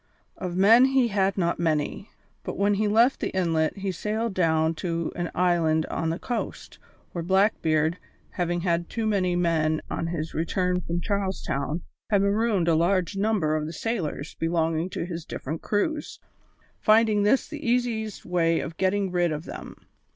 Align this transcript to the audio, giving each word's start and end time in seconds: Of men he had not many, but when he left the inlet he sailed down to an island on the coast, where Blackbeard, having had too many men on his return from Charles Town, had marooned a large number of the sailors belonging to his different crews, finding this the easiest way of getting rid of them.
Of 0.35 0.57
men 0.57 0.85
he 0.85 1.09
had 1.09 1.37
not 1.37 1.59
many, 1.59 2.09
but 2.43 2.57
when 2.57 2.73
he 2.73 2.87
left 2.87 3.19
the 3.19 3.29
inlet 3.35 3.77
he 3.77 3.91
sailed 3.91 4.33
down 4.33 4.73
to 4.81 5.11
an 5.15 5.29
island 5.35 5.85
on 5.91 6.09
the 6.09 6.17
coast, 6.17 6.79
where 7.11 7.23
Blackbeard, 7.23 7.99
having 8.31 8.61
had 8.61 8.89
too 8.89 9.05
many 9.05 9.35
men 9.35 9.79
on 9.91 10.07
his 10.07 10.33
return 10.33 10.81
from 10.81 11.01
Charles 11.01 11.43
Town, 11.43 11.83
had 12.09 12.23
marooned 12.23 12.67
a 12.67 12.73
large 12.73 13.15
number 13.15 13.55
of 13.55 13.67
the 13.67 13.73
sailors 13.73 14.33
belonging 14.39 14.89
to 14.89 15.05
his 15.05 15.23
different 15.23 15.61
crews, 15.61 16.19
finding 16.79 17.21
this 17.21 17.47
the 17.47 17.63
easiest 17.63 18.25
way 18.25 18.59
of 18.59 18.77
getting 18.77 19.11
rid 19.11 19.31
of 19.31 19.45
them. 19.45 19.75